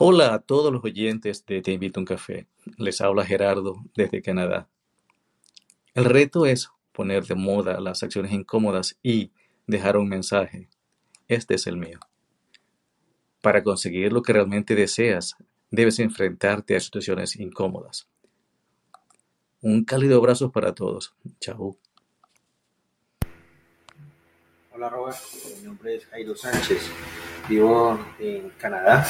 [0.00, 2.46] Hola a todos los oyentes de Te invito a un café.
[2.76, 4.68] Les habla Gerardo desde Canadá.
[5.92, 9.32] El reto es poner de moda las acciones incómodas y
[9.66, 10.68] dejar un mensaje.
[11.26, 11.98] Este es el mío.
[13.42, 15.34] Para conseguir lo que realmente deseas,
[15.72, 18.08] debes enfrentarte a situaciones incómodas.
[19.62, 21.12] Un cálido abrazo para todos.
[21.40, 21.76] Chao.
[24.72, 25.18] Hola Robert,
[25.56, 26.88] mi nombre es Jairo Sánchez,
[27.48, 29.04] vivo en Canadá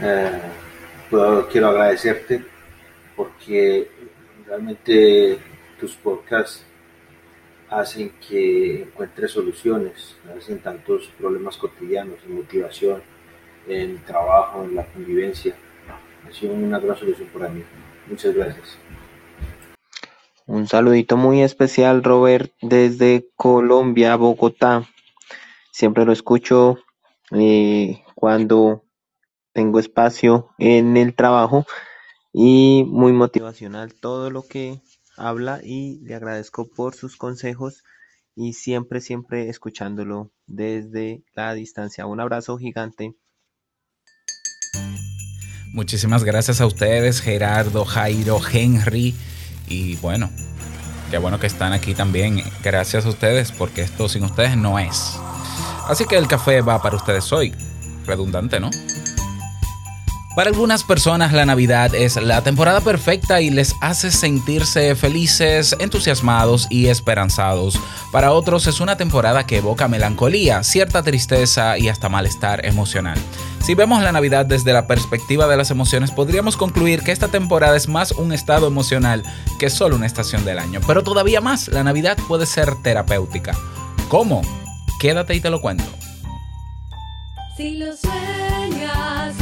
[0.00, 0.40] eh,
[1.50, 2.44] quiero agradecerte
[3.16, 3.90] porque
[4.46, 5.38] realmente
[5.78, 6.64] tus podcasts
[7.68, 13.02] hacen que encuentres soluciones, hacen tantos problemas cotidianos, en motivación,
[13.66, 15.54] en trabajo, en la convivencia.
[16.28, 17.62] Ha sido una gran solución para mí.
[18.06, 18.78] Muchas gracias.
[20.46, 24.86] Un saludito muy especial, Robert, desde Colombia, Bogotá.
[25.70, 26.78] Siempre lo escucho
[27.30, 28.84] eh, cuando
[29.52, 31.66] tengo espacio en el trabajo
[32.32, 34.80] y muy motivacional todo lo que
[35.16, 37.82] habla y le agradezco por sus consejos
[38.34, 42.06] y siempre, siempre escuchándolo desde la distancia.
[42.06, 43.14] Un abrazo gigante.
[45.72, 49.14] Muchísimas gracias a ustedes, Gerardo, Jairo, Henry.
[49.68, 50.30] Y bueno,
[51.10, 52.42] qué bueno que están aquí también.
[52.62, 55.18] Gracias a ustedes, porque esto sin ustedes no es.
[55.88, 57.54] Así que el café va para ustedes hoy.
[58.06, 58.70] Redundante, ¿no?
[60.34, 66.66] Para algunas personas la Navidad es la temporada perfecta y les hace sentirse felices, entusiasmados
[66.70, 67.78] y esperanzados.
[68.12, 73.18] Para otros es una temporada que evoca melancolía, cierta tristeza y hasta malestar emocional.
[73.62, 77.76] Si vemos la Navidad desde la perspectiva de las emociones, podríamos concluir que esta temporada
[77.76, 79.22] es más un estado emocional
[79.58, 80.80] que solo una estación del año.
[80.86, 83.54] Pero todavía más, la Navidad puede ser terapéutica.
[84.08, 84.40] ¿Cómo?
[84.98, 85.84] Quédate y te lo cuento.
[87.56, 89.41] Si lo sueñas,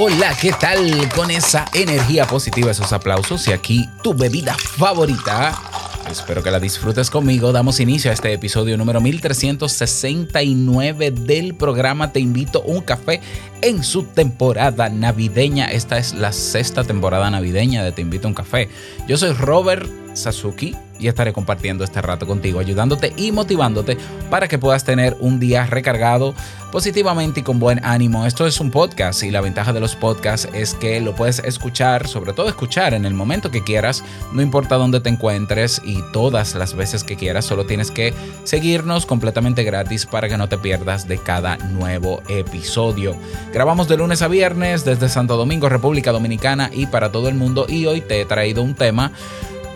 [0.00, 3.48] Hola, ¿qué tal con esa energía positiva, esos aplausos?
[3.48, 5.60] Y aquí tu bebida favorita.
[6.08, 7.50] Espero que la disfrutes conmigo.
[7.50, 13.20] Damos inicio a este episodio número 1369 del programa Te invito a un café
[13.60, 15.66] en su temporada navideña.
[15.66, 18.68] Esta es la sexta temporada navideña de Te invito a un café.
[19.08, 23.98] Yo soy Robert Sasuki y estaré compartiendo este rato contigo, ayudándote y motivándote
[24.30, 26.34] para que puedas tener un día recargado
[26.70, 28.26] positivamente y con buen ánimo.
[28.26, 32.06] Esto es un podcast y la ventaja de los podcasts es que lo puedes escuchar,
[32.06, 36.54] sobre todo escuchar en el momento que quieras, no importa dónde te encuentres y todas
[36.54, 38.12] las veces que quieras, solo tienes que
[38.44, 43.16] seguirnos completamente gratis para que no te pierdas de cada nuevo episodio.
[43.52, 47.66] Grabamos de lunes a viernes desde Santo Domingo, República Dominicana y para todo el mundo
[47.68, 49.12] y hoy te he traído un tema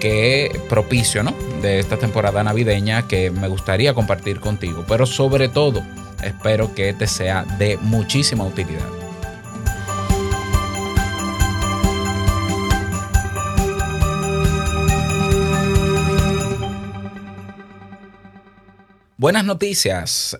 [0.02, 1.32] que propicio, ¿no?
[1.62, 4.84] De esta temporada navideña que me gustaría compartir contigo.
[4.88, 5.80] Pero sobre todo,
[6.24, 8.88] espero que te sea de muchísima utilidad.
[19.16, 20.36] Buenas noticias.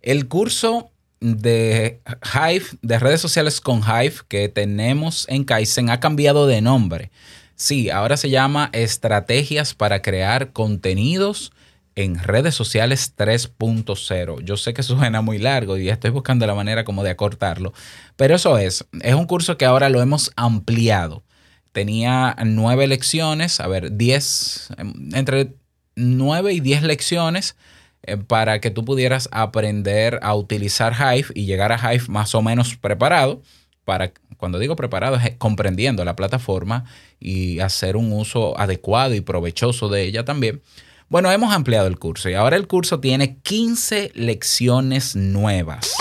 [0.00, 6.46] el curso de Hive, de redes sociales con Hive que tenemos en Kaizen ha cambiado
[6.46, 7.10] de nombre.
[7.56, 11.52] Sí, ahora se llama Estrategias para crear contenidos
[11.94, 14.42] en redes sociales 3.0.
[14.44, 17.72] Yo sé que suena muy largo y estoy buscando la manera como de acortarlo,
[18.16, 21.24] pero eso es, es un curso que ahora lo hemos ampliado.
[21.72, 24.68] Tenía nueve lecciones, a ver, diez,
[25.14, 25.54] entre
[25.94, 27.56] nueve y diez lecciones
[28.02, 32.42] eh, para que tú pudieras aprender a utilizar Hive y llegar a Hive más o
[32.42, 33.40] menos preparado
[33.86, 36.84] para, cuando digo preparado, es comprendiendo la plataforma
[37.20, 40.60] y hacer un uso adecuado y provechoso de ella también.
[41.08, 45.94] Bueno, hemos ampliado el curso y ahora el curso tiene 15 lecciones nuevas.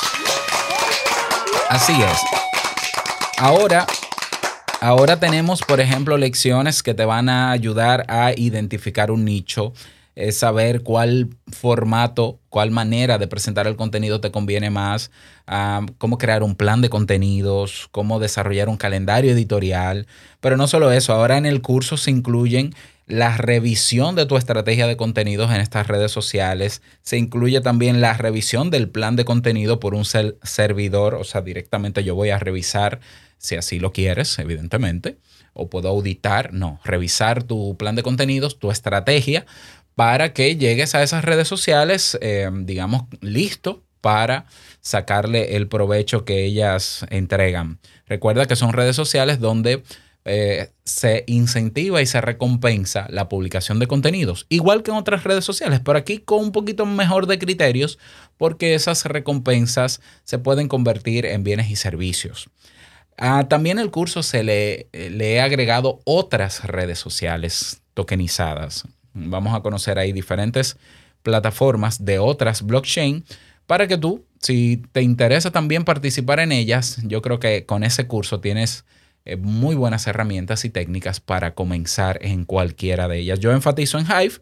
[1.70, 2.20] Así es.
[3.38, 3.86] Ahora
[4.82, 9.74] ahora tenemos, por ejemplo, lecciones que te van a ayudar a identificar un nicho,
[10.16, 15.12] es saber cuál formato, cuál manera de presentar el contenido te conviene más,
[15.98, 20.08] cómo crear un plan de contenidos, cómo desarrollar un calendario editorial.
[20.40, 22.74] Pero no solo eso, ahora en el curso se incluyen
[23.08, 26.82] la revisión de tu estrategia de contenidos en estas redes sociales.
[27.02, 32.04] Se incluye también la revisión del plan de contenido por un servidor, o sea, directamente
[32.04, 33.02] yo voy a revisar,
[33.38, 35.18] si así lo quieres, evidentemente,
[35.54, 39.46] o puedo auditar, no, revisar tu plan de contenidos, tu estrategia,
[39.96, 44.46] para que llegues a esas redes sociales, eh, digamos, listo para
[44.82, 47.80] sacarle el provecho que ellas entregan.
[48.06, 49.84] Recuerda que son redes sociales donde
[50.26, 55.46] eh, se incentiva y se recompensa la publicación de contenidos, igual que en otras redes
[55.46, 57.98] sociales, pero aquí con un poquito mejor de criterios,
[58.38, 62.50] porque esas recompensas se pueden convertir en bienes y servicios.
[63.18, 68.86] Ah, también el curso se le, le he agregado otras redes sociales tokenizadas.
[69.16, 70.78] Vamos a conocer ahí diferentes
[71.24, 73.26] plataformas de otras blockchain
[73.66, 78.06] para que tú, si te interesa también participar en ellas, yo creo que con ese
[78.06, 78.86] curso tienes
[79.26, 83.40] eh, muy buenas herramientas y técnicas para comenzar en cualquiera de ellas.
[83.40, 84.36] Yo enfatizo en Hive,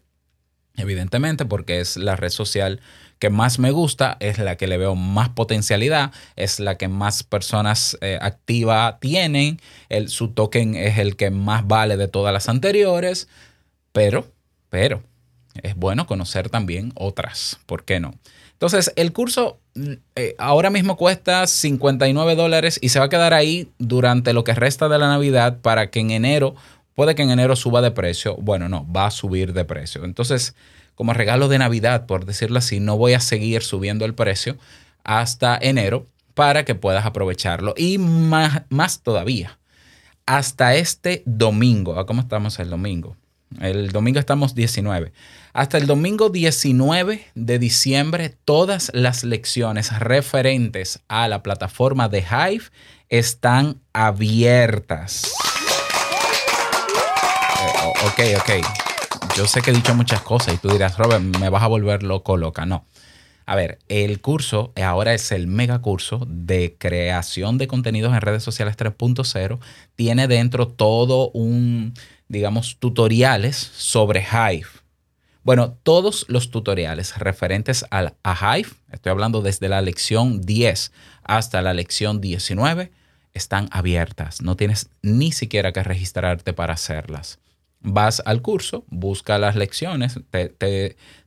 [0.76, 2.80] evidentemente, porque es la red social
[3.18, 7.22] que más me gusta, es la que le veo más potencialidad, es la que más
[7.22, 12.50] personas eh, activas tienen, el, su token es el que más vale de todas las
[12.50, 13.28] anteriores,
[13.92, 14.33] pero,
[14.74, 15.04] pero,
[15.62, 18.12] es bueno conocer también otras, ¿por qué no?
[18.54, 23.34] Entonces, el curso mm, eh, ahora mismo cuesta 59 dólares y se va a quedar
[23.34, 26.56] ahí durante lo que resta de la Navidad para que en enero,
[26.96, 28.34] puede que en enero suba de precio.
[28.40, 30.04] Bueno, no, va a subir de precio.
[30.04, 30.56] Entonces,
[30.96, 34.56] como regalo de Navidad, por decirlo así, no voy a seguir subiendo el precio
[35.04, 36.04] hasta enero
[36.34, 37.74] para que puedas aprovecharlo.
[37.76, 39.56] Y más, más todavía,
[40.26, 43.16] hasta este domingo, ¿cómo estamos el domingo?
[43.60, 45.12] El domingo estamos 19.
[45.52, 52.64] Hasta el domingo 19 de diciembre, todas las lecciones referentes a la plataforma de Hive
[53.08, 55.32] están abiertas.
[57.60, 58.50] Eh, ok, ok.
[59.36, 62.02] Yo sé que he dicho muchas cosas y tú dirás, Robert, me vas a volver
[62.02, 62.66] loco, loca.
[62.66, 62.84] No.
[63.46, 68.42] A ver, el curso ahora es el mega curso de creación de contenidos en redes
[68.42, 69.58] sociales 3.0.
[69.96, 71.92] Tiene dentro todo un,
[72.28, 74.66] digamos, tutoriales sobre Hive
[75.44, 80.90] bueno, todos los tutoriales referentes a, Hive, estoy hablando desde la lección 10
[81.22, 82.90] hasta la lección 19,
[83.34, 84.40] están abiertas.
[84.40, 87.40] No tienes ni siquiera que registrarte para hacerlas.
[87.80, 90.48] Vas al curso, busca las lecciones, te,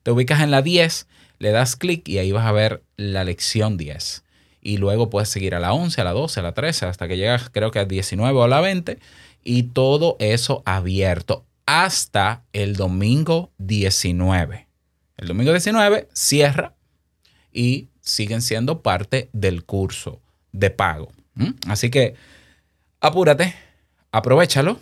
[0.01, 1.07] te ubicas en la 10,
[1.37, 4.23] le das clic y ahí vas a ver la lección 10.
[4.61, 7.17] Y luego puedes seguir a la 11, a la 12, a la 13, hasta que
[7.17, 8.97] llegas creo que a 19 o a la 20.
[9.49, 14.67] Y todo eso abierto hasta el domingo 19.
[15.15, 16.75] El domingo 19 cierra
[17.53, 20.19] y siguen siendo parte del curso
[20.51, 21.13] de pago.
[21.65, 22.15] Así que
[22.99, 23.55] apúrate,
[24.11, 24.81] aprovechalo.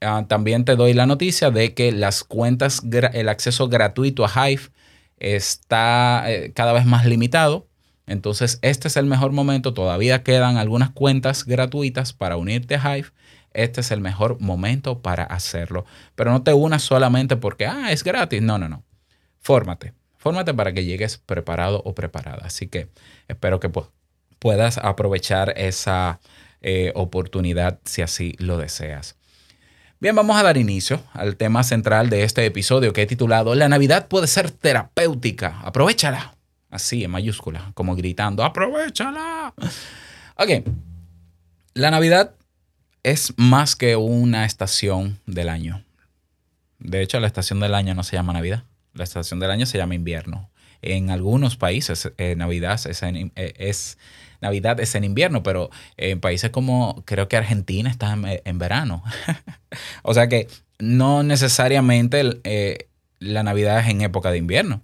[0.00, 2.82] Ah, también te doy la noticia de que las cuentas,
[3.14, 4.70] el acceso gratuito a Hive
[5.18, 7.66] está eh, cada vez más limitado.
[8.06, 9.74] Entonces, este es el mejor momento.
[9.74, 13.08] Todavía quedan algunas cuentas gratuitas para unirte a Hive
[13.54, 15.86] este es el mejor momento para hacerlo.
[16.14, 18.42] Pero no te unas solamente porque, ah, es gratis.
[18.42, 18.84] No, no, no.
[19.40, 19.94] Fórmate.
[20.18, 22.42] Fórmate para que llegues preparado o preparada.
[22.44, 22.88] Así que
[23.28, 23.70] espero que
[24.38, 26.20] puedas aprovechar esa
[26.60, 29.16] eh, oportunidad si así lo deseas.
[30.00, 33.68] Bien, vamos a dar inicio al tema central de este episodio que he titulado La
[33.68, 35.60] Navidad puede ser terapéutica.
[35.60, 36.34] Aprovechala.
[36.70, 39.54] Así, en mayúscula, como gritando, aprovechala.
[40.36, 40.66] Ok.
[41.74, 42.34] La Navidad
[43.04, 45.84] es más que una estación del año.
[46.80, 48.64] De hecho, la estación del año no se llama Navidad.
[48.94, 50.50] La estación del año se llama invierno.
[50.82, 53.74] En algunos países eh, Navidad es en, eh,
[54.40, 59.02] Navidad es en invierno, pero en países como creo que Argentina está en, verano.
[60.02, 64.82] o sea que no necesariamente eh, la Navidad es en época de invierno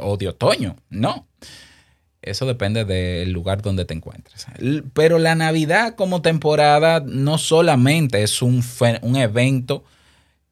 [0.00, 1.26] o de otoño, no.
[2.26, 4.46] Eso depende del lugar donde te encuentres.
[4.92, 8.62] Pero la Navidad como temporada no solamente es un,
[9.02, 9.84] un evento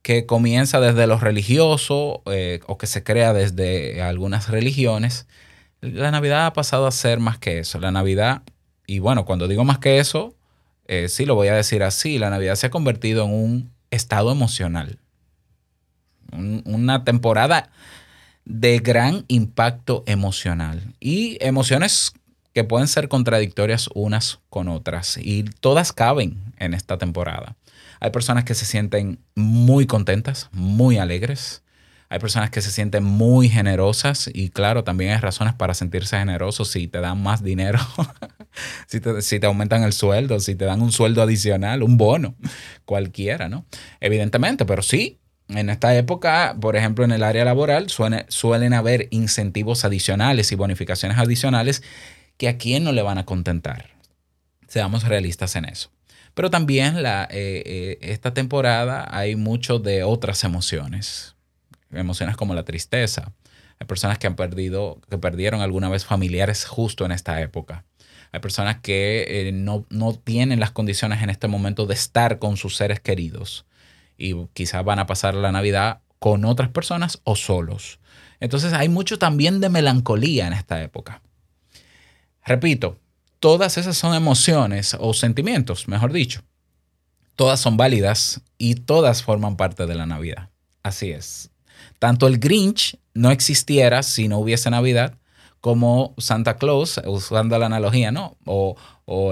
[0.02, 5.26] que comienza desde lo religioso eh, o que se crea desde algunas religiones.
[5.80, 7.80] La Navidad ha pasado a ser más que eso.
[7.80, 8.42] La Navidad,
[8.86, 10.34] y bueno, cuando digo más que eso,
[10.86, 14.30] eh, sí lo voy a decir así, la Navidad se ha convertido en un estado
[14.30, 14.98] emocional.
[16.32, 17.70] una temporada
[18.44, 20.94] de gran impacto emocional.
[21.00, 22.12] Y emociones
[22.52, 27.56] que pueden ser contradictorias unas con otras y todas caben en esta temporada.
[28.00, 31.62] Hay personas que se sienten muy contentas, muy alegres.
[32.10, 36.70] Hay personas que se sienten muy generosas y claro, también hay razones para sentirse generosos
[36.70, 37.80] si te dan más dinero,
[38.86, 42.36] si, te, si, te, aumentan el sueldo, si te dan un sueldo adicional, un bono,
[42.84, 43.64] cualquiera, ¿no?
[44.00, 49.08] Evidentemente, pero sí, en esta época, por ejemplo, en el área laboral suene, suelen haber
[49.10, 51.82] incentivos adicionales y bonificaciones adicionales
[52.38, 53.90] que a quién no le van a contentar.
[54.68, 55.90] Seamos realistas en eso.
[56.32, 61.36] Pero también la, eh, eh, esta temporada hay mucho de otras emociones.
[61.92, 63.32] Emociones como la tristeza.
[63.78, 67.84] Hay personas que han perdido, que perdieron alguna vez familiares justo en esta época.
[68.32, 72.56] Hay personas que eh, no, no tienen las condiciones en este momento de estar con
[72.56, 73.66] sus seres queridos
[74.16, 77.98] y quizás van a pasar la Navidad con otras personas o solos.
[78.40, 81.22] Entonces hay mucho también de melancolía en esta época.
[82.44, 82.98] Repito,
[83.40, 86.42] todas esas son emociones o sentimientos, mejor dicho.
[87.36, 90.50] Todas son válidas y todas forman parte de la Navidad.
[90.82, 91.50] Así es.
[91.98, 95.18] Tanto el Grinch no existiera si no hubiese Navidad,
[95.60, 98.36] como Santa Claus, usando la analogía, ¿no?
[98.44, 98.76] O,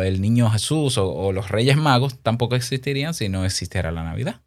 [0.03, 4.41] el Niño Jesús o, los Reyes Magos tampoco existirían si no existiera la Navidad.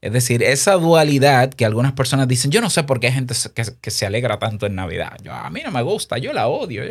[0.00, 3.34] Es decir, esa dualidad que algunas personas dicen, yo no sé por qué hay gente
[3.80, 5.16] que, se alegra tanto en Navidad.
[5.22, 6.82] Yo, a mí no me gusta, yo la odio.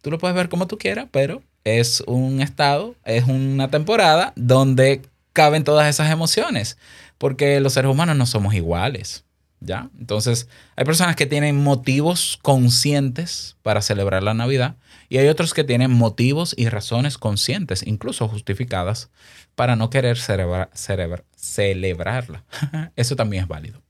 [0.00, 5.02] Tú lo puedes ver como tú quieras, pero es un estado, es una temporada donde
[5.32, 6.76] caben todas esas emociones,
[7.18, 9.24] porque los seres humanos no somos iguales.
[9.64, 9.90] ¿Ya?
[9.98, 14.76] Entonces, hay personas que tienen motivos conscientes para celebrar la Navidad
[15.08, 19.10] y hay otros que tienen motivos y razones conscientes, incluso justificadas,
[19.54, 22.44] para no querer celebrarla.
[22.96, 23.82] Eso también es válido.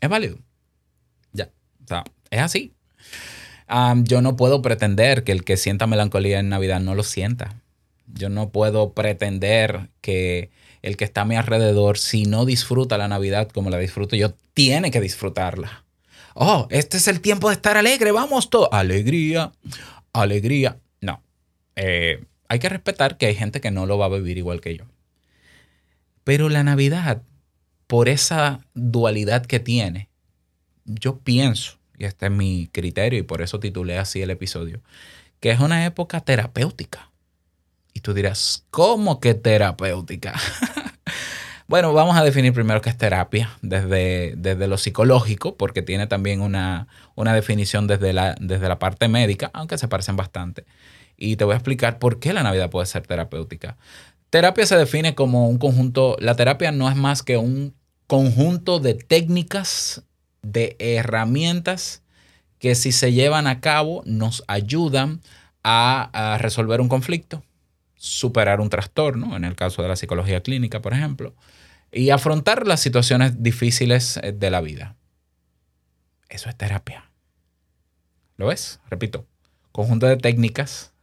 [0.00, 0.38] Es válido.
[1.32, 1.50] Ya.
[1.84, 2.74] O sea, es así
[4.02, 7.62] yo no puedo pretender que el que sienta melancolía en Navidad no lo sienta.
[8.06, 10.50] Yo no puedo pretender que
[10.82, 14.34] el que está a mi alrededor, si no disfruta la Navidad como la disfruto yo,
[14.54, 15.84] tiene que disfrutarla.
[16.34, 18.72] Oh, este es el tiempo de estar alegre, vamos todo.
[18.72, 19.52] Alegría,
[20.12, 20.78] alegría.
[21.00, 21.22] No.
[21.76, 24.76] Eh, hay que respetar que hay gente que no lo va a vivir igual que
[24.76, 24.84] yo.
[26.24, 27.22] Pero la Navidad,
[27.86, 30.08] por esa dualidad que tiene,
[30.84, 34.80] yo pienso y este es mi criterio y por eso titulé así el episodio,
[35.38, 37.09] que es una época terapéutica.
[37.94, 40.34] Y tú dirás, ¿cómo que terapéutica?
[41.68, 46.40] bueno, vamos a definir primero qué es terapia desde, desde lo psicológico, porque tiene también
[46.40, 50.64] una, una definición desde la, desde la parte médica, aunque se parecen bastante.
[51.16, 53.76] Y te voy a explicar por qué la Navidad puede ser terapéutica.
[54.30, 57.74] Terapia se define como un conjunto, la terapia no es más que un
[58.06, 60.04] conjunto de técnicas
[60.42, 62.02] de herramientas
[62.58, 65.20] que si se llevan a cabo nos ayudan
[65.64, 67.42] a, resolver un conflicto,
[68.00, 71.34] superar un trastorno, en el caso de la psicología clínica, por ejemplo,
[71.92, 74.96] y afrontar las situaciones difíciles eh, de la vida.
[76.30, 77.10] Eso es terapia.
[78.38, 78.80] ¿Lo ves?
[78.88, 79.26] Repito,
[79.70, 80.94] conjunto de técnicas,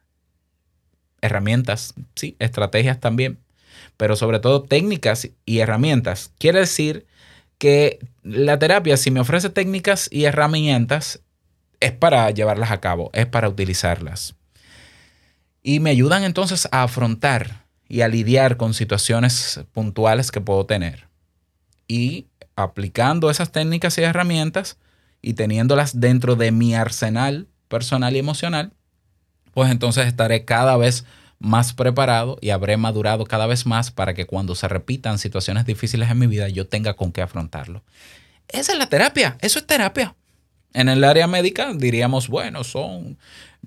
[1.22, 3.38] herramientas, sí, estrategias también,
[3.96, 6.32] pero sobre todo técnicas y herramientas.
[6.39, 7.06] Quiere decir
[7.60, 11.22] que la terapia, si me ofrece técnicas y herramientas,
[11.80, 14.37] es para llevarlas a cabo, es para utilizarlas.
[15.67, 21.09] Y me ayudan entonces a afrontar y a lidiar con situaciones puntuales que puedo tener.
[21.89, 24.77] Y aplicando esas técnicas y herramientas
[25.21, 28.71] y teniéndolas dentro de mi arsenal personal y emocional,
[29.53, 31.03] pues entonces estaré cada vez
[31.38, 36.09] más preparado y habré madurado cada vez más para que cuando se repitan situaciones difíciles
[36.09, 37.83] en mi vida yo tenga con qué afrontarlo.
[38.47, 40.15] Esa es la terapia, eso es terapia.
[40.71, 43.17] En el área médica diríamos, bueno, son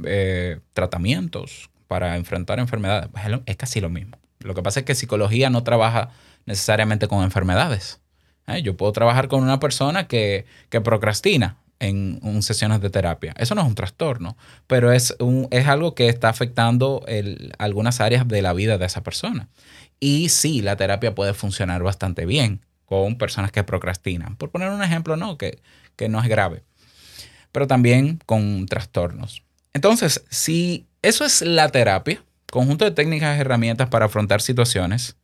[0.02, 3.10] eh, tratamientos para enfrentar enfermedades.
[3.46, 4.16] Es casi lo mismo.
[4.38, 6.10] Lo que pasa es que psicología no trabaja
[6.46, 8.00] necesariamente con enfermedades.
[8.46, 8.62] ¿eh?
[8.62, 13.34] Yo puedo trabajar con una persona que, que procrastina en sesiones de terapia.
[13.38, 14.36] Eso no es un trastorno,
[14.68, 17.04] pero es, un, es algo que está afectando
[17.58, 19.48] algunas áreas de la vida de esa persona.
[19.98, 24.36] Y sí, la terapia puede funcionar bastante bien con personas que procrastinan.
[24.36, 25.60] Por poner un ejemplo, no, que,
[25.96, 26.62] que no es grave,
[27.50, 29.42] pero también con trastornos.
[29.72, 35.16] Entonces, si eso es la terapia, conjunto de técnicas y herramientas para afrontar situaciones,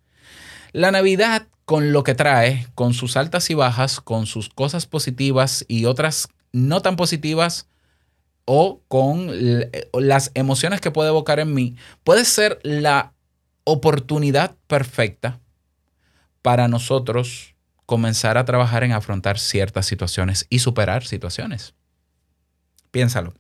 [0.73, 5.65] la Navidad con lo que trae, con sus altas y bajas, con sus cosas positivas
[5.69, 7.69] y otras no tan positivas
[8.45, 9.31] o con
[9.93, 13.13] las emociones que puede evocar en mí, puede ser la
[13.65, 15.41] oportunidad perfecta
[16.41, 17.57] para nosotros
[17.87, 21.75] comenzar a trabajar en afrontar ciertas situaciones y superar situaciones.
[22.93, 23.35] Piénsalo.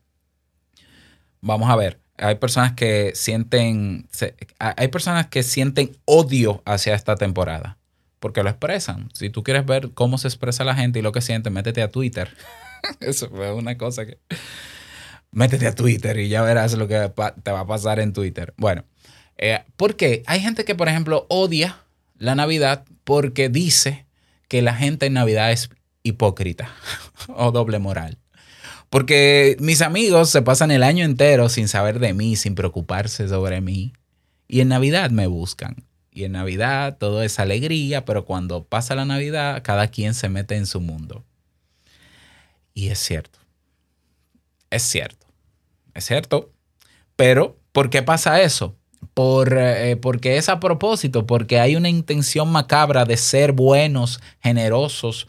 [1.40, 4.08] vamos a ver, hay personas que sienten,
[4.58, 7.78] hay personas que sienten odio hacia esta temporada
[8.20, 9.08] porque lo expresan.
[9.12, 11.90] Si tú quieres ver cómo se expresa la gente y lo que siente, métete a
[11.90, 12.34] Twitter.
[13.00, 14.18] Eso fue una cosa que...
[15.30, 18.54] Métete a Twitter y ya verás lo que te va a pasar en Twitter.
[18.56, 18.84] Bueno,
[19.36, 21.84] eh, porque hay gente que, por ejemplo, odia
[22.16, 24.06] la Navidad porque dice
[24.48, 25.68] que la gente en Navidad es
[26.02, 26.70] hipócrita
[27.28, 28.18] o doble moral.
[28.90, 33.60] Porque mis amigos se pasan el año entero sin saber de mí, sin preocuparse sobre
[33.60, 33.92] mí.
[34.48, 35.84] Y en Navidad me buscan.
[36.12, 40.56] Y en Navidad todo es alegría, pero cuando pasa la Navidad, cada quien se mete
[40.56, 41.24] en su mundo.
[42.74, 43.38] Y es cierto.
[44.70, 45.26] Es cierto.
[45.94, 46.50] Es cierto.
[47.16, 48.76] Pero, ¿por qué pasa eso?
[49.14, 55.26] Por, eh, porque es a propósito, porque hay una intención macabra de ser buenos, generosos,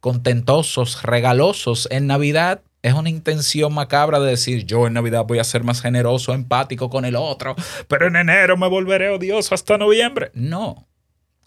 [0.00, 5.44] contentosos, regalosos en Navidad es una intención macabra de decir, yo en Navidad voy a
[5.44, 7.54] ser más generoso, empático con el otro,
[7.88, 10.30] pero en enero me volveré odioso hasta noviembre.
[10.34, 10.88] No,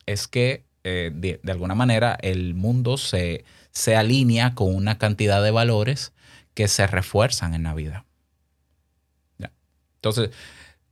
[0.06, 5.52] es que eh, de, alguna manera el mundo se, se alinea con una cantidad de
[5.52, 6.14] valores
[6.54, 8.04] que se refuerzan en Navidad.
[10.04, 10.32] Entonces,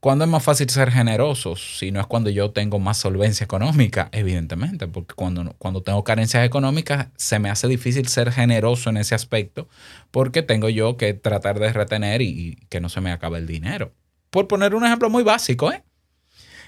[0.02, 1.78] ¿Cuándo es más fácil ser generosos?
[1.78, 6.44] Si no es cuando yo tengo más solvencia económica, evidentemente, porque cuando, cuando tengo carencias
[6.44, 9.68] económicas se me hace difícil ser generoso en ese aspecto
[10.10, 13.92] porque tengo yo que tratar de retener y, que no se me acabe el dinero.
[14.30, 15.84] Por poner un ejemplo muy básico, ¿eh?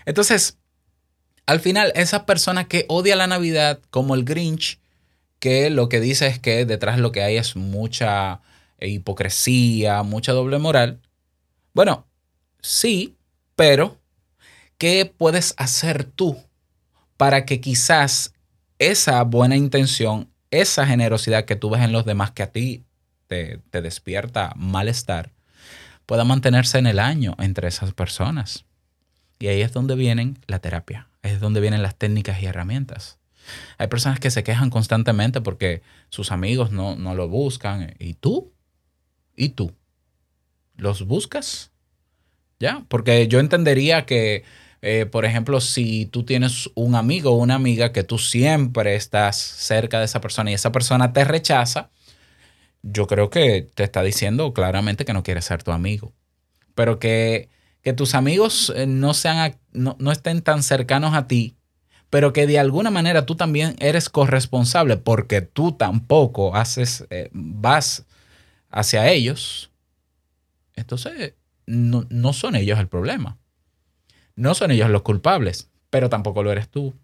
[0.07, 0.61] Entonces,
[1.45, 4.79] al final, esa persona que odia la Navidad como el Grinch,
[5.41, 8.43] que lo que dice es que detrás lo que hay es mucha
[8.81, 11.01] hipocresía, mucha doble moral.
[11.73, 12.07] Bueno,
[12.61, 13.17] sí,
[13.57, 14.01] pero,
[14.79, 16.37] ¿qué puedes hacer tú
[17.17, 18.35] para que quizás
[18.79, 22.85] esa buena intención, esa generosidad que tú ves en los demás que a ti
[23.27, 25.33] te, despierta malestar,
[26.07, 28.65] pueda mantenerse en el año entre esas personas?
[29.39, 33.19] Y ahí es donde vienen la terapia, es donde vienen las técnicas y herramientas.
[33.79, 37.95] Hay personas que se quejan constantemente porque sus amigos no, no lo buscan.
[37.99, 38.53] ¿Y tú?
[39.37, 39.75] ¿Y tú?
[40.77, 41.74] ¿Los buscas?
[42.89, 44.45] Porque yo entendería que,
[44.83, 49.37] eh, por ejemplo, si tú tienes un amigo o una amiga que tú siempre estás
[49.37, 51.91] cerca de esa persona y esa persona te rechaza,
[52.83, 56.13] yo creo que te está diciendo claramente que no quiere ser tu amigo.
[56.75, 57.49] Pero que,
[57.97, 61.57] tus amigos eh, no, sean, no, estén tan cercanos a ti,
[62.11, 68.05] pero que de alguna manera tú también eres corresponsable porque tú tampoco haces, eh, vas
[68.71, 69.71] hacia ellos.
[70.77, 71.35] Entonces,
[71.67, 73.39] no, son ellos el problema.
[74.37, 76.95] No son ellos los culpables, pero tampoco lo eres tú.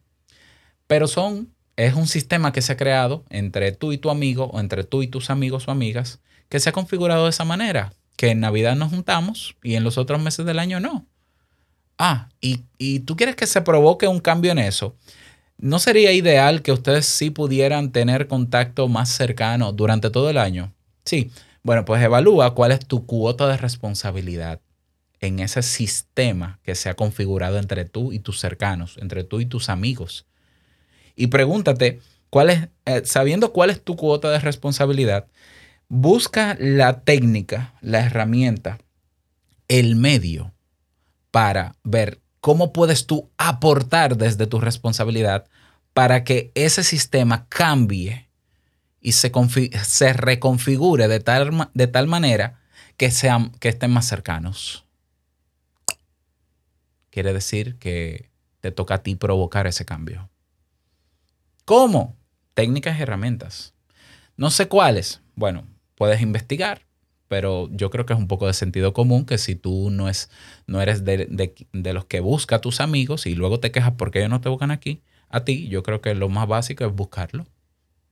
[0.87, 4.61] Pero son, es un sistema que se ha creado entre tú y tu amigo o
[4.61, 8.31] entre tú y tus amigos o amigas que se ha configurado de esa manera, que
[8.31, 11.07] en Navidad nos juntamos y en los otros meses del año no.
[11.97, 14.97] Ah, y, y tú quieres que se provoque un cambio en eso.
[15.59, 20.73] ¿No sería ideal que ustedes sí pudieran tener contacto más cercano durante todo el año?
[21.05, 21.31] Sí,
[21.63, 24.61] bueno, pues evalúa cuál es tu cuota de responsabilidad
[25.21, 29.47] en ese sistema que se ha configurado entre tú y tus cercanos, entre tú y
[29.47, 30.27] tus amigos.
[31.15, 35.27] Y pregúntate, cuál es, eh, sabiendo cuál es tu cuota de responsabilidad,
[35.89, 38.79] busca la técnica, la herramienta,
[39.69, 40.55] el medio
[41.31, 45.47] para ver cómo puedes tú aportar desde tu responsabilidad
[45.93, 48.30] para que ese sistema cambie
[49.01, 49.33] y se,
[49.85, 52.61] se reconfigure de tal, de tal manera
[52.97, 54.85] que, sean, que estén más cercanos.
[57.11, 60.29] Quiere decir que te toca a ti provocar ese cambio.
[61.65, 62.17] ¿Cómo?
[62.55, 63.75] Técnicas y herramientas.
[64.37, 65.23] No sé cuáles.
[65.35, 66.83] Bueno, puedes investigar,
[67.27, 70.31] pero yo creo que es un poco de sentido común que si tú no, es,
[70.67, 71.27] no eres de,
[71.73, 74.49] de, los que busca a tus amigos y luego te quejas porque ellos no te
[74.49, 77.47] buscan aquí, a ti, yo creo que lo más básico es buscarlo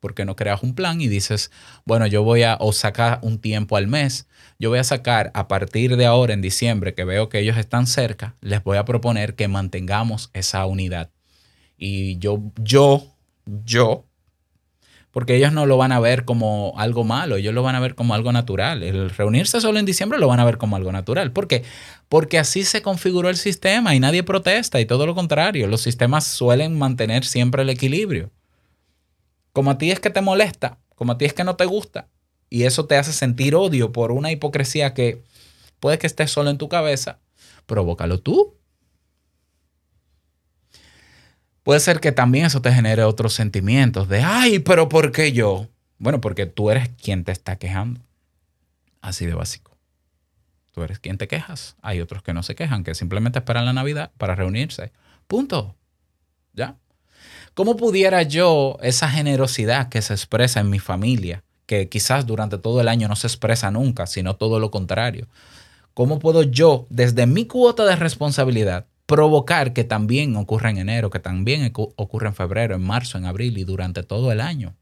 [0.00, 1.50] porque no creas un plan y dices,
[1.84, 5.96] bueno, yo voy a sacar un tiempo al mes, yo voy a sacar a partir
[5.96, 9.48] de ahora en diciembre que veo que ellos están cerca, les voy a proponer que
[9.48, 11.10] mantengamos esa unidad.
[11.76, 13.06] Y yo, yo,
[13.64, 14.04] yo,
[15.10, 17.94] porque ellos no lo van a ver como algo malo, ellos lo van a ver
[17.94, 18.82] como algo natural.
[18.82, 21.32] El reunirse solo en diciembre lo van a ver como algo natural.
[21.32, 21.64] ¿Por qué?
[22.08, 26.24] Porque así se configuró el sistema y nadie protesta y todo lo contrario, los sistemas
[26.24, 28.30] suelen mantener siempre el equilibrio.
[29.58, 32.06] Como a ti es que te molesta, como a ti es que no te gusta,
[32.48, 35.24] y eso te hace sentir odio por una hipocresía que
[35.80, 37.18] puede que estés solo en tu cabeza,
[37.66, 38.54] provócalo tú.
[41.64, 45.66] Puede ser que también eso te genere otros sentimientos de, ay, pero ¿por qué yo?
[45.98, 48.00] Bueno, porque tú eres quien te está quejando.
[49.00, 49.76] Así de básico.
[50.70, 51.74] Tú eres quien te quejas.
[51.82, 54.92] Hay otros que no se quejan, que simplemente esperan la Navidad para reunirse.
[55.26, 55.74] Punto.
[56.52, 56.76] ¿Ya?
[57.58, 62.80] ¿Cómo pudiera yo esa generosidad que se expresa en mi familia, que quizás durante todo
[62.80, 65.26] el año no se expresa nunca, sino todo lo contrario?
[65.92, 71.18] ¿Cómo puedo yo, desde mi cuota de responsabilidad, provocar que también ocurra en enero, que
[71.18, 74.76] también ocurra en febrero, en marzo, en abril y durante todo el año?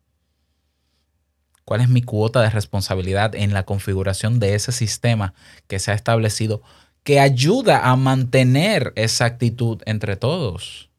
[1.64, 5.32] ¿Cuál es mi cuota de responsabilidad en la configuración de ese sistema
[5.66, 6.60] que se ha establecido
[7.04, 10.90] que ayuda a mantener esa actitud entre todos?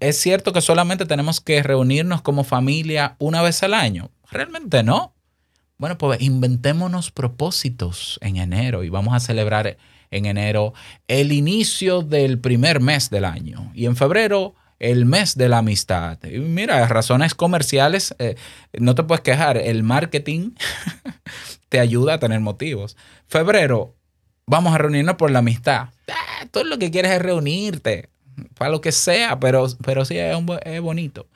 [0.00, 4.10] ¿Es cierto que solamente tenemos que reunirnos como familia una vez al año?
[4.30, 5.14] Realmente no.
[5.78, 9.76] Bueno, pues inventémonos propósitos en enero y vamos a celebrar
[10.10, 10.74] en enero
[11.06, 16.18] el inicio del primer mes del año y en febrero el mes de la amistad.
[16.24, 18.36] Y mira, razones comerciales, eh,
[18.78, 20.52] no te puedes quejar, el marketing
[21.68, 22.96] te ayuda a tener motivos.
[23.26, 23.96] Febrero,
[24.46, 25.88] vamos a reunirnos por la amistad.
[26.08, 28.08] Ah, todo lo que quieres es reunirte,
[28.54, 31.26] para lo que sea, pero, pero sí es, es bonito.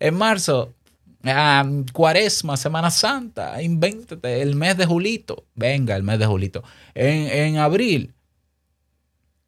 [0.00, 0.74] En marzo,
[1.92, 5.44] cuaresma, Semana Santa, invéntate el mes de Julito.
[5.54, 6.62] Venga, el mes de Julito.
[6.94, 8.14] En, en abril.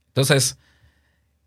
[0.09, 0.59] Entonces,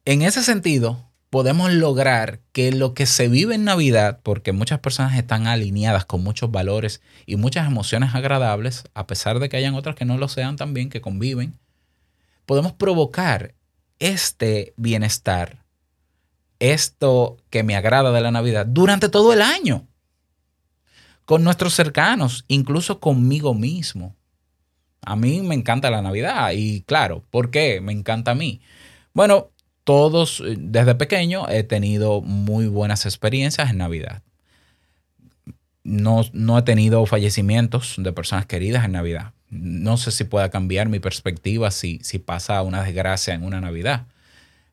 [0.06, 5.18] en ese sentido, podemos lograr que lo que se vive en Navidad, porque muchas personas
[5.18, 9.96] están alineadas con muchos valores y muchas emociones agradables, a pesar de que hayan otras
[9.96, 11.58] que no lo sean también, que conviven,
[12.46, 13.54] podemos provocar
[14.00, 15.64] este bienestar,
[16.60, 19.88] esto que me agrada de la Navidad durante todo el año,
[21.26, 24.16] con nuestros cercanos, incluso conmigo mismo.
[25.02, 28.62] A mí me encanta la Navidad y claro, ¿por qué me encanta a mí?
[29.14, 29.52] Bueno,
[29.84, 34.22] todos, eh, desde pequeño, he tenido muy buenas experiencias en Navidad.
[35.84, 39.34] No, no, he tenido fallecimientos de personas queridas en Navidad.
[39.50, 44.08] No sé si pueda cambiar mi perspectiva si, si pasa una desgracia en una Navidad.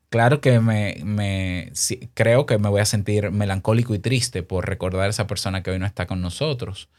[0.09, 1.71] Claro que me, me
[2.13, 5.71] creo que me voy a sentir melancólico y triste por recordar a esa persona que
[5.71, 6.89] hoy no está con nosotros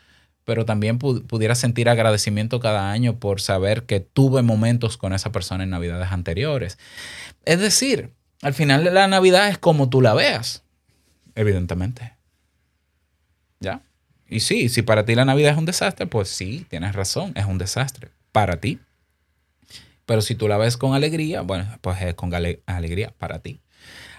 [0.46, 5.64] pero también pudiera sentir agradecimiento cada año por saber que tuve momentos con esa persona
[5.64, 6.78] en navidades anteriores.
[7.44, 8.12] Es decir,
[8.42, 10.62] al final de la Navidad es como tú la veas,
[11.34, 12.14] evidentemente.
[13.58, 13.82] ¿Ya?
[14.28, 17.44] Y sí, si para ti la Navidad es un desastre, pues sí, tienes razón, es
[17.44, 18.80] un desastre para ti.
[20.04, 23.60] Pero si tú la ves con alegría, bueno, pues es con alegría para ti.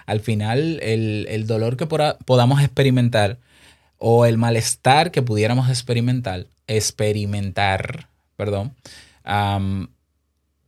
[0.05, 3.39] Al final, el, el dolor que podamos experimentar
[3.97, 8.75] o el malestar que pudiéramos experimentar, experimentar, perdón,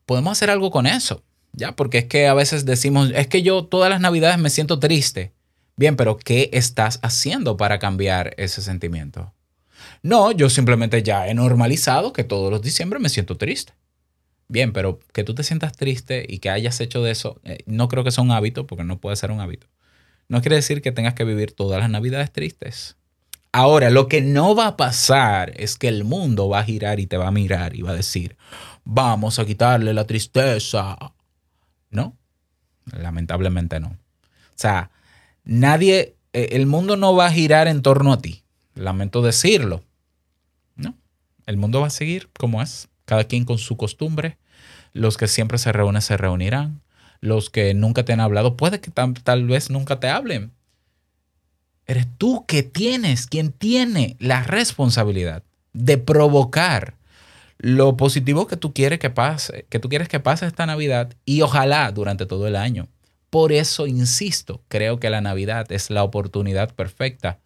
[0.06, 1.24] podemos hacer algo con eso,
[1.54, 1.76] ¿ya?
[1.76, 5.32] Porque es que a veces decimos, es que yo todas las navidades me siento triste.
[5.80, 9.34] Bien, pero ¿qué estás haciendo para cambiar ese sentimiento?
[10.04, 13.72] No, yo simplemente ya he normalizado que todos los diciembre me siento triste.
[14.50, 17.88] Bien, pero que tú te sientas triste y que hayas hecho de eso, eh, no
[17.88, 19.68] creo que sea un hábito, porque no puede ser un hábito.
[20.28, 22.98] No quiere decir que tengas que vivir todas las navidades tristes.
[23.54, 27.08] Ahora, lo que no va a pasar es que el mundo va a girar y
[27.08, 28.36] te va a mirar y va a decir,
[28.84, 30.98] vamos a quitarle la tristeza.
[31.90, 32.18] No,
[32.92, 33.88] lamentablemente no.
[33.88, 34.92] O sea,
[35.50, 38.44] nadie, eh, el mundo no va a girar en torno a ti.
[38.76, 39.84] Lamento decirlo.
[40.76, 40.96] No,
[41.46, 44.38] el mundo va a seguir como es, cada quien con su costumbre.
[44.94, 46.82] Los que siempre se reúnen se reunirán.
[47.22, 50.54] Los que nunca te han hablado, puede que tal vez nunca te hablen,
[51.90, 55.42] Eres tú que tienes, quien tiene la responsabilidad
[55.74, 56.94] de provocar
[57.58, 61.42] lo positivo que tú quieres que pase, que tú quieres que pase esta Navidad y
[61.42, 62.88] ojalá durante todo el año.
[63.30, 67.40] Por eso insisto, creo que la Navidad es la oportunidad perfecta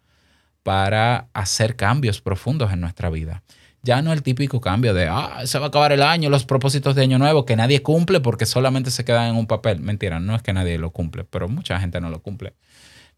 [0.62, 3.42] para hacer cambios profundos en nuestra vida.
[3.82, 6.94] Ya no el típico cambio de, ah, se va a acabar el año, los propósitos
[6.94, 9.80] de año nuevo que nadie cumple porque solamente se quedan en un papel.
[9.80, 12.54] Mentira, no es que nadie lo cumple, pero mucha gente no lo cumple.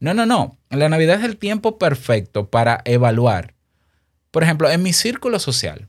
[0.01, 0.59] No, no, no.
[0.71, 3.55] La Navidad es el tiempo perfecto para evaluar.
[4.33, 5.89] Por ejemplo, en mi círculo social,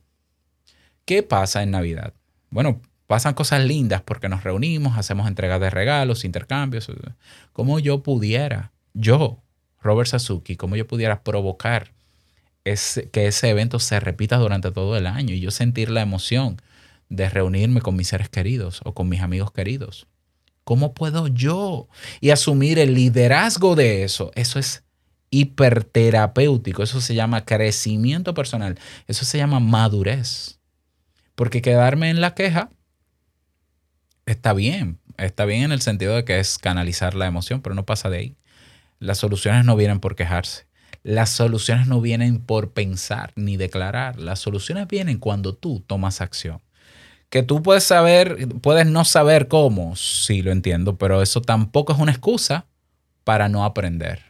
[1.06, 2.13] ¿qué pasa en Navidad?
[2.52, 6.91] Bueno, pasan cosas lindas porque nos reunimos, hacemos entregas de regalos, intercambios.
[7.54, 9.41] ¿Cómo yo pudiera, yo,
[9.82, 11.93] Robert Sasuki, cómo yo pudiera provocar
[12.63, 16.58] que ese evento se repita durante todo el año y yo sentir la emoción
[17.10, 20.08] de reunirme con mis seres queridos o con mis amigos queridos?
[20.65, 21.88] ¿Cómo puedo yo?
[22.20, 24.34] Y asumir el liderazgo de eso.
[24.36, 24.84] Eso es
[25.30, 26.84] hiperterapéutico.
[26.84, 28.78] Eso se llama crecimiento personal.
[29.08, 30.60] Eso se llama madurez.
[31.36, 32.70] Porque quedarme en la queja
[34.28, 35.00] está bien.
[35.18, 38.18] Está bien en el sentido de que es canalizar la emoción, pero no pasa de
[38.18, 38.38] ahí.
[39.00, 40.68] Las soluciones no vienen por quejarse.
[41.02, 44.20] Las soluciones no vienen por pensar ni declarar.
[44.20, 46.62] Las soluciones vienen cuando tú tomas acción.
[47.30, 52.00] Que tú puedes saber, puedes no saber cómo, sí lo entiendo, pero eso tampoco es
[52.00, 52.66] una excusa
[53.24, 54.22] para no aprender,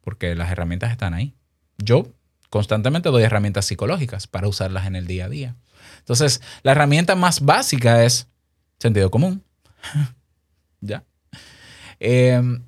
[0.00, 1.34] porque las herramientas están ahí.
[1.76, 2.08] Yo
[2.50, 5.56] constantemente doy herramientas psicológicas para usarlas en el día a día.
[6.00, 8.26] Entonces, la herramienta más básica es
[8.78, 9.42] sentido común.
[10.80, 11.04] ya.
[12.00, 12.62] Em,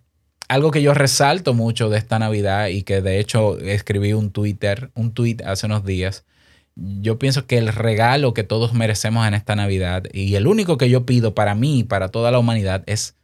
[0.48, 4.90] algo que yo resalto mucho de esta Navidad y que de hecho escribí un Twitter,
[4.94, 6.24] un tweet hace unos días.
[6.74, 10.90] Yo pienso que el regalo que todos merecemos en esta Navidad y el único que
[10.90, 13.16] yo pido para mí y para toda la humanidad es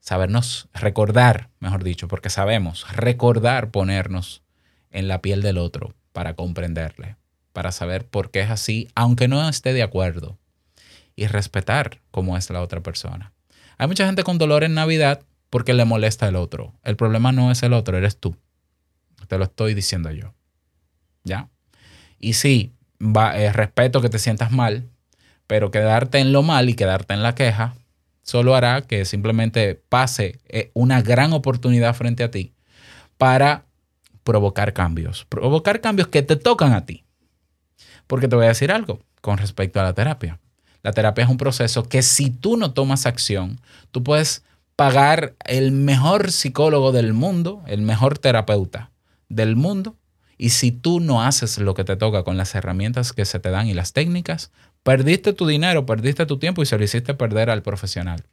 [0.00, 4.42] sabernos recordar, mejor dicho, porque sabemos recordar ponernos
[4.90, 7.16] en la piel del otro para comprenderle,
[7.52, 10.38] para saber por qué es así, aunque no esté de acuerdo,
[11.16, 13.32] y respetar cómo es la otra persona.
[13.78, 16.74] Hay mucha gente con dolor en Navidad porque le molesta el otro.
[16.82, 18.36] El problema no es el otro, eres tú.
[19.28, 20.34] Te lo estoy diciendo yo.
[21.24, 21.48] ¿Ya?
[22.18, 24.88] Y sí, va, eh, respeto que te sientas mal,
[25.46, 27.74] pero quedarte en lo mal y quedarte en la queja
[28.22, 32.54] solo hará que simplemente pase eh, una gran oportunidad frente a ti
[33.18, 33.66] para
[34.24, 35.24] provocar cambios.
[35.26, 37.04] Provocar cambios que te tocan a ti.
[38.06, 40.38] Porque te voy a decir algo con respecto a la terapia.
[40.82, 44.44] La terapia es un proceso que si tú no tomas acción, tú puedes
[44.76, 48.90] pagar el mejor psicólogo del mundo, el mejor terapeuta
[49.28, 49.96] del mundo,
[50.36, 53.50] y si tú no haces lo que te toca con las herramientas que se te
[53.50, 54.50] dan y las técnicas,
[54.82, 58.24] perdiste tu dinero, perdiste tu tiempo y se lo hiciste perder al profesional.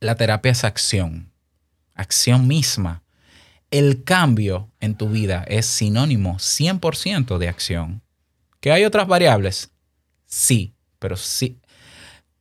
[0.00, 1.30] La terapia es acción,
[1.94, 3.04] acción misma.
[3.70, 8.02] El cambio en tu vida es sinónimo 100% de acción.
[8.58, 9.70] ¿Que hay otras variables?
[10.26, 11.58] Sí, pero sí.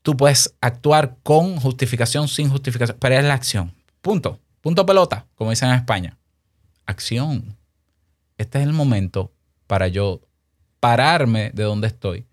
[0.04, 3.74] Tú puedes actuar con justificación, sin justificación, pero es la acción.
[4.02, 4.40] Punto.
[4.62, 6.18] Punto pelota, como dicen en España.
[6.86, 7.58] Acción.
[8.38, 9.32] Este es el momento
[9.66, 10.22] para yo
[10.80, 12.26] pararme de donde estoy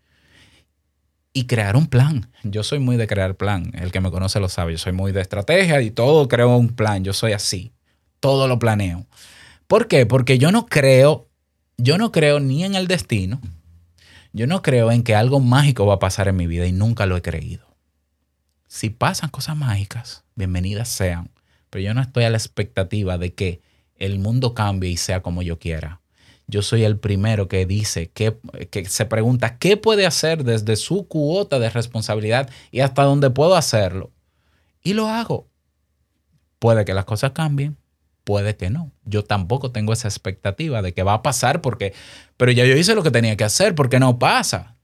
[1.33, 2.31] y crear un plan.
[2.45, 3.71] Yo soy muy de crear plan.
[3.75, 4.73] El que me conoce lo sabe.
[4.73, 7.05] Yo soy muy de estrategia y todo creo un plan.
[7.05, 7.73] Yo soy así.
[8.21, 9.07] Todo lo planeo.
[9.67, 10.07] ¿Por qué?
[10.07, 11.29] Porque yo no creo,
[11.77, 13.41] yo no creo ni en el destino,
[14.37, 17.07] yo no creo en que algo mágico va a pasar en mi vida y nunca
[17.07, 17.75] lo he creído.
[18.69, 21.31] Si pasan cosas mágicas, bienvenidas sean,
[21.71, 23.63] pero yo no estoy a la expectativa de que
[23.95, 26.03] el mundo cambie y sea como yo quiera.
[26.47, 28.37] Yo soy el primero que dice, que,
[28.71, 33.57] que se pregunta, ¿qué puede hacer desde su cuota de responsabilidad y hasta dónde puedo
[33.57, 34.13] hacerlo?
[34.83, 35.49] Y lo hago.
[36.59, 37.79] Puede que las cosas cambien,
[38.27, 38.91] puede que no.
[39.05, 41.95] Yo tampoco tengo esa expectativa de que va a pasar porque,
[42.37, 44.75] pero ya yo hice lo que tenía que hacer porque no pasa.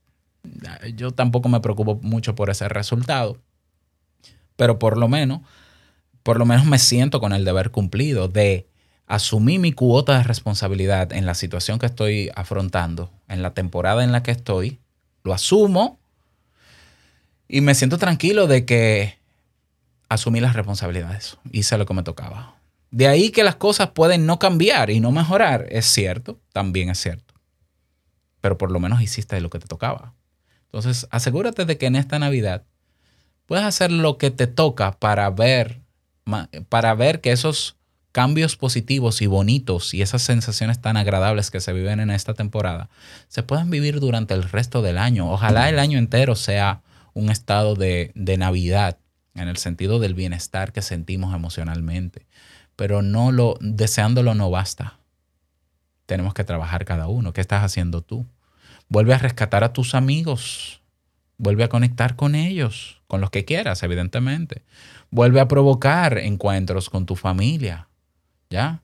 [0.95, 3.37] Yo tampoco me preocupo mucho por ese resultado,
[4.55, 5.41] pero por lo menos,
[6.23, 8.65] por lo menos me siento con el deber cumplido de
[9.07, 14.13] asumir mi cuota de responsabilidad en la situación que estoy afrontando, en la temporada en
[14.13, 14.79] la que estoy,
[15.25, 15.99] lo asumo
[17.49, 19.17] y me siento tranquilo de que
[20.07, 22.62] asumí las responsabilidades, hice lo que me tocaba.
[22.93, 26.99] De ahí que las cosas pueden no cambiar y no mejorar, es cierto, también es
[26.99, 27.33] cierto.
[28.39, 30.13] Pero por lo menos hiciste lo que te tocaba.
[30.65, 32.65] Entonces, asegúrate de que en esta Navidad
[33.47, 35.81] puedes hacer lo que te toca para ver,
[36.69, 37.77] para ver que esos
[38.11, 42.91] cambios positivos y bonitos y esas sensaciones tan agradables que se viven en esta temporada
[43.27, 45.31] se puedan vivir durante el resto del año.
[45.31, 46.83] Ojalá el año entero sea
[47.15, 48.99] un estado de, de Navidad
[49.33, 52.27] en el sentido del bienestar que sentimos emocionalmente
[52.75, 54.99] pero no lo deseándolo no basta.
[56.05, 57.33] Tenemos que trabajar cada uno.
[57.33, 58.25] ¿Qué estás haciendo tú?
[58.89, 60.81] Vuelve a rescatar a tus amigos.
[61.37, 64.63] Vuelve a conectar con ellos, con los que quieras, evidentemente.
[65.11, 67.87] Vuelve a provocar encuentros con tu familia.
[68.49, 68.81] ¿Ya?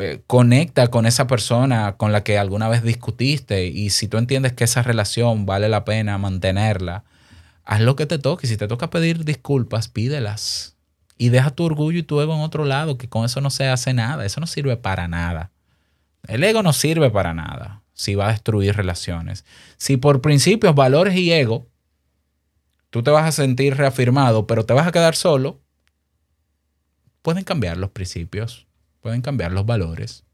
[0.00, 4.52] Eh, conecta con esa persona con la que alguna vez discutiste y si tú entiendes
[4.52, 7.04] que esa relación vale la pena mantenerla,
[7.64, 8.46] haz lo que te toque.
[8.46, 10.75] Si te toca pedir disculpas, pídelas
[11.18, 13.68] y deja tu orgullo y tu ego en otro lado, que con eso no se
[13.68, 15.50] hace nada, eso no sirve para nada.
[16.26, 19.44] El ego no sirve para nada si va a destruir relaciones.
[19.78, 21.66] Si por principios, valores y ego,
[22.90, 25.60] tú te vas a sentir reafirmado, pero te vas a quedar solo,
[27.22, 28.66] pueden cambiar los principios,
[29.00, 30.24] pueden cambiar los valores.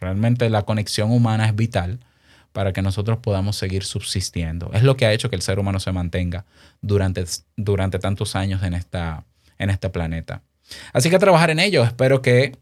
[0.00, 2.00] realmente la conexión humana es vital
[2.52, 4.70] para que nosotros podamos seguir subsistiendo.
[4.72, 6.46] Es lo que ha hecho que el ser humano se mantenga
[6.80, 7.24] durante,
[7.56, 9.24] durante tantos años en esta,
[9.58, 10.42] en este planeta.
[10.92, 11.84] Así que trabajar en ello.
[11.84, 12.56] Espero que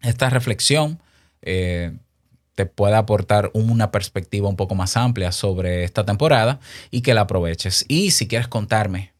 [0.00, 1.00] esta reflexión
[1.42, 1.92] eh,
[2.54, 7.22] te pueda aportar una perspectiva un poco más amplia sobre esta temporada y que la
[7.22, 7.84] aproveches.
[7.88, 9.12] Y si quieres contarme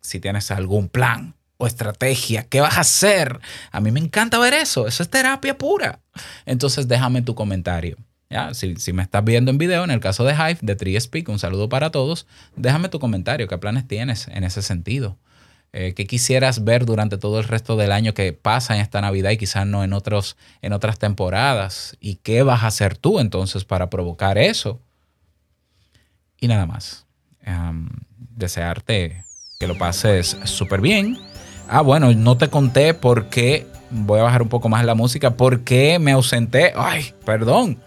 [0.00, 3.40] si tienes algún plan o estrategia, ¿qué vas a hacer?
[3.70, 4.86] A mí me encanta ver eso.
[4.86, 6.00] Eso es terapia pura.
[6.44, 7.96] Entonces déjame tu comentario
[8.30, 8.52] ¿Ya?
[8.54, 11.38] Si, si, me estás viendo en video, en el caso de Hive, de TreeSpeak, un
[11.38, 12.26] saludo para todos.
[12.56, 15.16] Déjame tu comentario, qué planes tienes en ese sentido.
[15.76, 19.32] Eh, ¿Qué quisieras ver durante todo el resto del año que pasa en esta Navidad
[19.32, 21.96] y quizás no en, otros, en otras temporadas?
[22.00, 24.80] ¿Y qué vas a hacer tú entonces para provocar eso?
[26.38, 27.06] Y nada más.
[28.36, 29.24] desearte
[29.58, 31.18] que lo pases súper bien.
[31.68, 35.34] Ah, bueno, no te conté por qué, voy a bajar un poco más la música,
[35.34, 36.72] por qué me ausenté.
[36.76, 37.80] Ay, perdón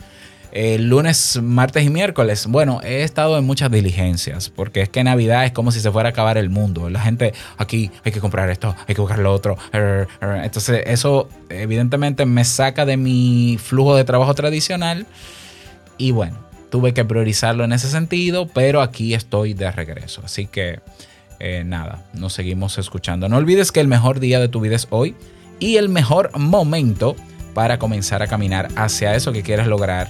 [0.58, 2.48] el lunes, martes y miércoles.
[2.48, 6.10] Bueno, he estado en muchas diligencias, porque es que Navidad es como si se fuera
[6.10, 6.90] a acabar el mundo.
[6.90, 9.56] La gente, aquí hay que comprar esto, hay que buscar lo otro.
[10.20, 15.06] Entonces, eso evidentemente me saca de mi flujo de trabajo tradicional.
[16.00, 16.38] Y bueno,
[16.72, 20.24] tuve que priorizarlo en ese sentido, pero aquí estoy de regreso.
[20.26, 20.80] Así que
[21.40, 23.30] eh, nada, nos seguimos escuchando.
[23.30, 25.14] No olvides que el mejor día de tu vida es hoy
[25.60, 27.16] y el mejor momento
[27.54, 30.10] para comenzar a caminar hacia eso que quieres lograr